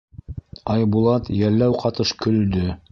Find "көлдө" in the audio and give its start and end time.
2.25-2.69